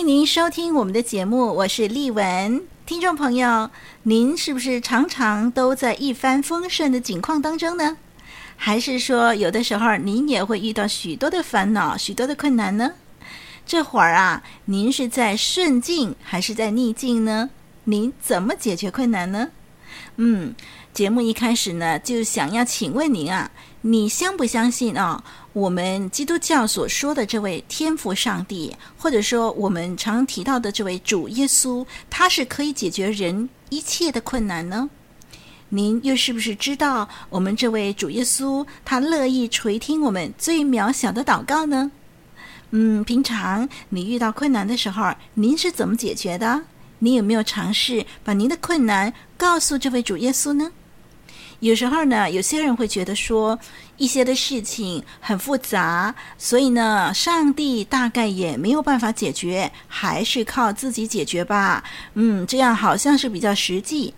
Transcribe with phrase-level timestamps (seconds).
[0.00, 2.62] 迎您收听我们的节目，我是丽文。
[2.86, 3.70] 听众朋友，
[4.04, 7.98] 您是不是常常都在一帆风顺的境况当中呢？
[8.56, 12.92] 还是说有的时候您也会遇到许多的烦恼、许多的困难呢？
[13.66, 17.50] 这会儿啊，您是在顺境还是在逆境呢？
[17.84, 19.48] 您怎么解决困难呢？
[20.16, 20.54] 嗯，
[20.92, 23.50] 节目一开始呢，就想要请问您啊，
[23.82, 25.22] 你相不相信啊？
[25.52, 34.88] 我们基督教所说的这位天父上帝，或者说我们常提到的这位主耶稣，他是可以解决人一切的困难呢？
[35.70, 41.90] 您又是不是知道我们这位主耶稣，他乐意垂听我们最渺小的祷告呢？
[42.72, 46.62] 嗯，平常你遇到困难的时候，您是怎么解决的？
[47.00, 50.70] 你有没有尝试把您的困难告诉这位主耶稣呢？
[51.58, 53.58] 有时候呢，有些人会觉得说，
[53.98, 61.84] 一些的事情很复杂，所以呢，上帝大概也没有办法解决，还是靠自己解决吧。
[62.14, 64.14] 嗯，这样好像是比较实际。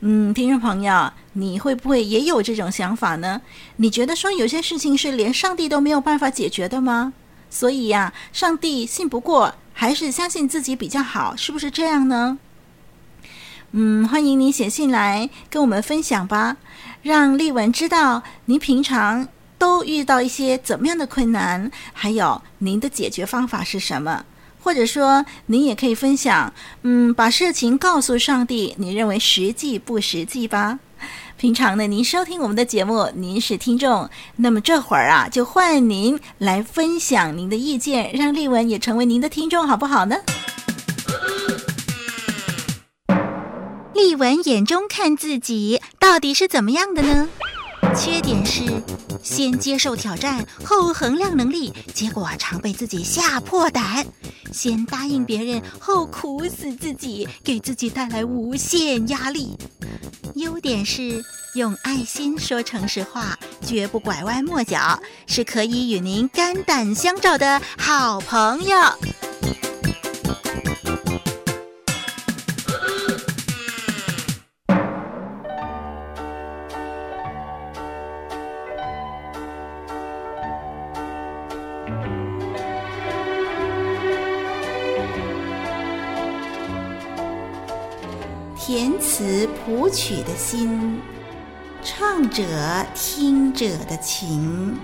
[0.00, 3.40] 嗯，听众朋友，你会不会也有这种想法呢？
[3.76, 7.14] 你觉得说有些事情是连上帝都没有办法解决的吗？
[7.48, 12.38] 所以呀，上帝信不过，还是相信自己比较好，是不是这样呢？
[13.72, 16.56] 嗯，欢迎你写信来跟我们分享吧，
[17.02, 19.28] 让丽文知道您平常
[19.58, 24.24] 都遇到一些怎么样的困难，还有您的解决方法是什么，
[24.62, 26.50] 或者说您也可以分享，
[26.80, 30.78] 嗯，把事情告诉上帝，你认为实际不实际吧？
[31.36, 40.16] 平常呢，您收听我们的节目，您是听众，那么这会儿啊，就换您来分享您的意见，让丽文也成为您的听众，好不好呢？
[43.94, 47.28] 丽文眼中看自己到底是怎么样的呢？
[47.94, 48.62] 缺点是
[49.22, 54.04] 先接受挑战后衡量能力，结果常被自己吓破胆；
[54.52, 59.56] 先答应别人后苦死自己，给自己带来无限压力。
[60.36, 61.24] 优点是
[61.54, 68.76] 用爱心说城市话，绝不拐弯抹角，是可以与您肝胆相照的好朋友。
[88.66, 91.00] 填词谱曲的心，
[91.84, 92.42] 唱者
[92.96, 94.76] 听者的情，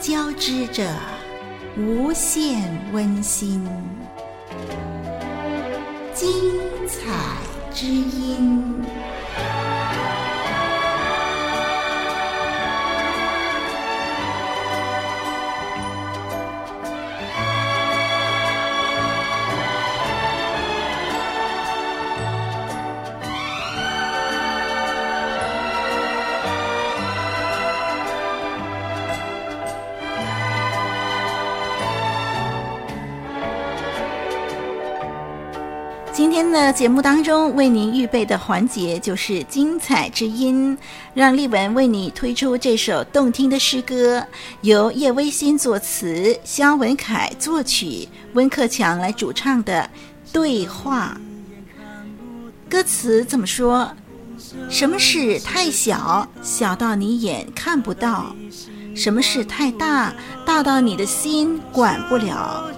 [0.00, 0.92] 交织着
[1.76, 2.60] 无限
[2.92, 3.64] 温馨，
[6.12, 6.28] 精
[6.88, 7.12] 彩
[7.72, 8.82] 之音。
[36.14, 40.78] 今天的节目当中为您预备的环节就是精彩之音，
[41.12, 44.24] 让丽文为你推出这首动听的诗歌，
[44.60, 49.90] 由叶威新作词，萧文凯作曲，温克强来主唱的
[50.32, 51.18] 《对话》。
[52.70, 53.90] 歌词怎么说？
[54.70, 58.32] 什么事太小，小到你眼看不到；
[58.94, 60.14] 什么事太大，
[60.46, 62.70] 大到你的心管不了。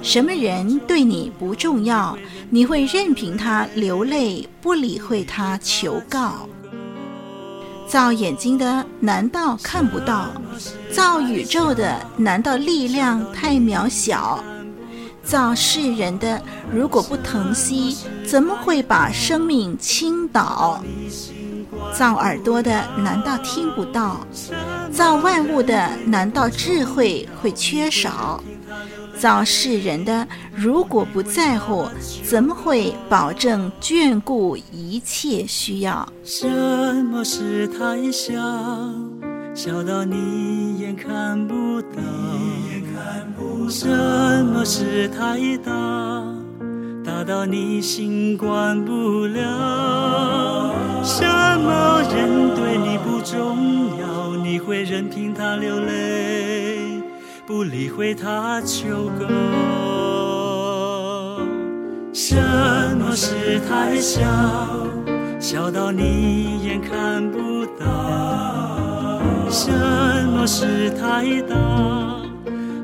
[0.00, 2.16] 什么人对你不重要，
[2.50, 6.48] 你会任凭他流泪，不理会他求告。
[7.86, 10.28] 造眼睛的难道看不到？
[10.92, 14.42] 造宇宙的难道力量太渺小？
[15.24, 16.40] 造世人的
[16.72, 17.96] 如果不疼惜，
[18.26, 20.82] 怎么会把生命倾倒？
[21.92, 24.20] 造耳朵的难道听不到？
[24.92, 28.42] 造万物的难道智慧会缺少？
[29.18, 31.86] 造世人的如果不在乎，
[32.22, 36.08] 怎么会保证眷顾一切需要？
[36.24, 36.48] 什
[37.04, 38.32] 么是太小？
[39.54, 41.98] 小到你眼看不到。
[43.68, 43.86] 什
[44.46, 45.72] 么是太大？
[47.04, 50.74] 大到你心管不了。
[51.02, 51.24] 什
[51.60, 54.36] 么人对你不重要？
[54.42, 56.67] 你会任凭他流泪，
[57.48, 59.26] 不理会他求告。
[62.12, 62.36] 什
[62.98, 64.20] 么是太小？
[65.40, 69.18] 小到你眼看不到。
[69.48, 69.70] 什
[70.26, 71.56] 么是太大？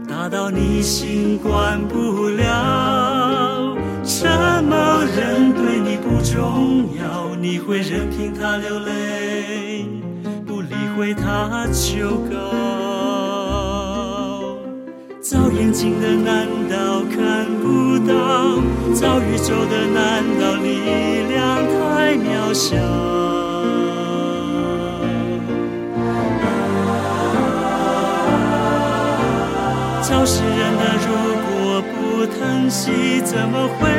[0.08, 3.76] 大到你心管不了。
[4.02, 4.26] 什
[4.64, 7.36] 么人对你不重要？
[7.36, 9.84] 你会任凭他流泪，
[10.46, 12.93] 不理会他求告。
[15.34, 18.14] 造眼睛的难道看不到？
[18.94, 22.76] 造宇宙的难道力量太渺小？
[30.02, 31.08] 造世人的如
[31.42, 33.90] 果不疼惜，怎么会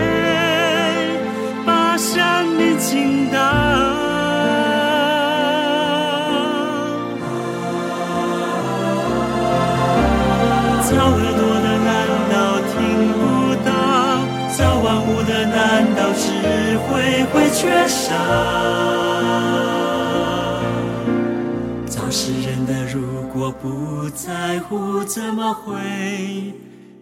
[10.85, 11.89] 造耳朵的难
[12.31, 12.35] 道
[12.71, 12.73] 听
[13.13, 13.19] 不
[13.65, 13.69] 到？
[14.55, 18.13] 造万物的难道智慧会缺少？
[22.17, 25.73] 世人的如果不在乎，怎么会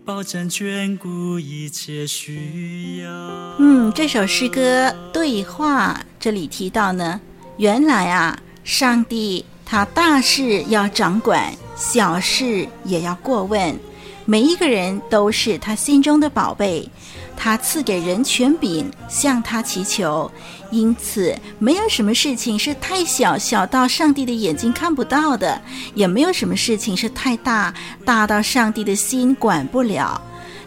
[0.04, 3.12] 保证眷顾一切需要？
[3.60, 7.22] 嗯，这首诗歌对话这里提到呢，
[7.58, 13.78] 原来啊，上帝他大事要掌管，小事也要过问，
[14.26, 16.90] 每一个人都是他心中的宝贝。
[17.36, 20.32] 他赐给人权柄，向他祈求，
[20.70, 25.60] 因此没有什么事情是太小，小到上帝的眼睛看不到的；
[25.96, 27.74] 也没有什么事情是太大，
[28.06, 30.22] 大到上帝的心管不了；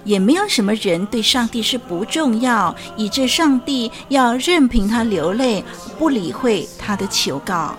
[0.05, 5.64] 也没有什么人对上帝是不重要，以致上帝要任凭他流泪，
[6.00, 7.76] 不理会他的求告。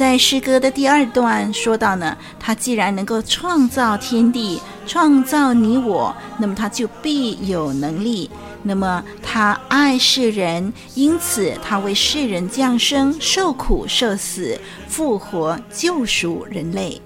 [0.00, 8.30] 在诗歌的第二段说到呢，他既然能够创造天地，创造你我，那么他就必有能力。
[8.62, 14.58] 那么他爱世人，因此他为世人降生、受苦、受死、
[14.88, 16.98] 复活、救赎人类。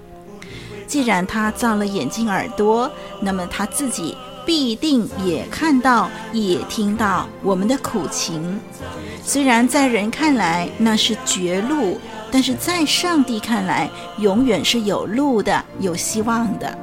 [0.87, 2.89] 既然他造了眼睛、耳朵，
[3.19, 4.15] 那么他自己
[4.45, 8.57] 必定也看到、也听到我们的苦情。
[9.21, 11.99] 虽然在人看来那是绝路。
[12.31, 13.89] 但是在上帝看来，
[14.19, 16.77] 永远是有路的，有希望的。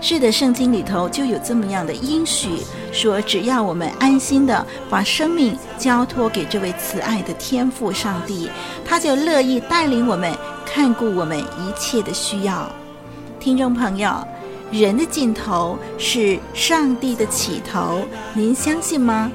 [0.00, 8.48] 是的，圣经里头就有这么样的应许，说只要我们安心的把生命交托给这位慈爱的天父上帝，
[8.84, 10.32] 他就乐意带领我们，
[10.64, 12.70] 看顾我们一切的需要。
[13.40, 14.24] 听众朋友，
[14.70, 18.02] 人的尽头是上帝的起头，
[18.34, 19.30] 您相信吗？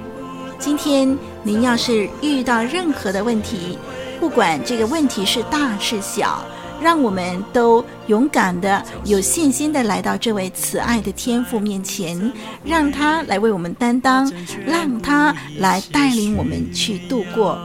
[0.58, 3.78] 今天您要是遇到任何的问题，
[4.20, 6.44] 不管这个问题是大是小，
[6.82, 12.32] 让我们都勇敢的、有信心的来到这位慈爱的天父面前，
[12.64, 14.32] 让他来为我们担当，
[14.66, 17.58] 让他来带领我们去度过。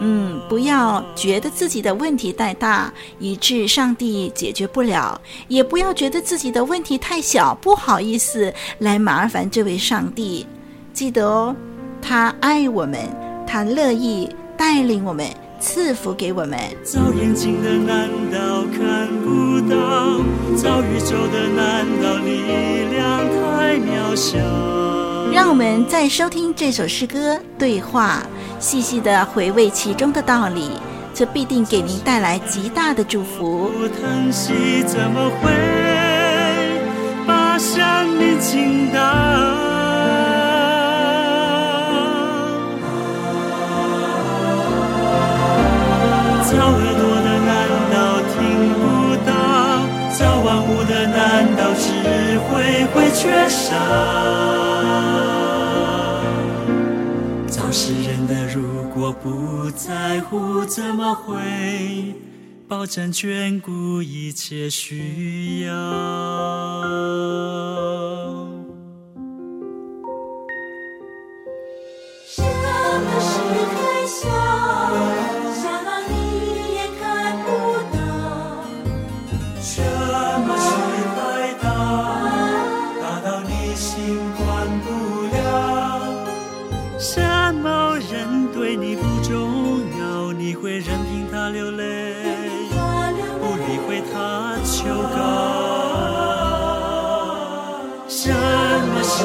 [0.00, 5.18] 嗯，不要觉得自己的问题太大，以致上帝解决不了；
[5.48, 10.46] 也不要觉得自己的问题太小，不好意思来麻烦这位上帝。
[10.92, 11.56] 记得哦，
[12.02, 13.00] 他爱我们，
[13.46, 15.26] 他乐意带领我们。
[15.60, 16.58] 赐福给我们。
[16.84, 19.76] 造眼睛的难道看不到？
[20.56, 24.38] 造宇宙的难道力量太渺小？
[25.32, 28.22] 让我们再收听这首诗歌对话，
[28.58, 30.70] 细细的回味其中的道理，
[31.12, 33.68] 这必定给您带来极大的祝福。
[33.76, 35.50] 不疼惜怎么会
[37.26, 39.55] 把生命倾倒？
[53.46, 53.76] 会缺少？
[57.46, 62.14] 造世人的如果不在乎，怎么会
[62.66, 65.72] 保证眷顾一切需要？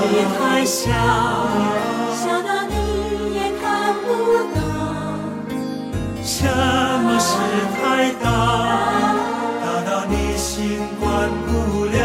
[0.01, 0.89] 是太小，
[2.11, 2.73] 小到你
[3.35, 4.07] 也看不
[4.53, 4.59] 到。
[6.23, 7.29] 什么是
[7.77, 7.79] 太
[8.13, 8.25] 大，
[9.61, 11.05] 大到你心管
[11.45, 11.95] 不了。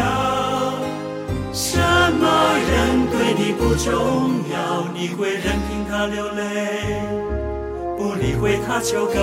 [1.51, 2.23] 什么
[2.69, 4.55] 人对你不重要，
[4.93, 7.01] 你会任凭他流泪，
[7.97, 9.13] 不理会他求告。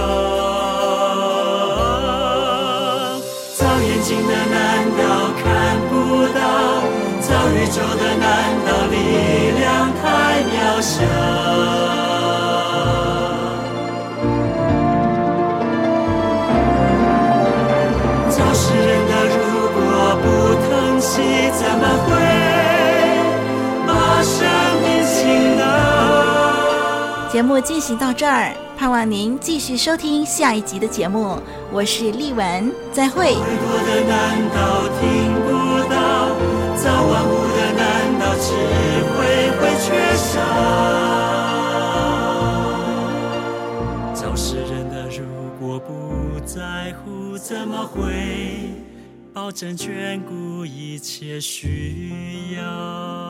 [3.57, 5.03] 造眼睛的难道
[5.43, 5.74] 看？
[7.55, 8.29] 宇宙的难
[8.67, 8.97] 道力
[9.59, 10.99] 量太渺小？
[21.57, 22.11] 怎么会
[23.87, 23.93] 把
[24.23, 24.35] 生
[24.83, 25.63] 命倾倒？
[27.31, 31.39] 节目进行到这儿，盼望您继续收听下一集的节目。
[31.73, 33.35] 我是丽文，再会。
[33.35, 35.49] 耳朵的难道听不
[35.93, 35.95] 到？
[36.85, 37.83] 造万物的难
[38.21, 39.17] 道智慧
[39.57, 40.39] 会缺少？
[44.13, 45.25] 造世人的如
[45.59, 48.69] 果不在乎，怎么会？
[49.33, 53.24] 保证眷顾一切需要。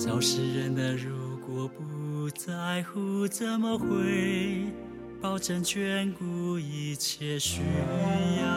[0.00, 4.64] 造世人的如果不在乎，怎么会
[5.20, 7.60] 保证眷顾一切需
[8.40, 8.49] 要？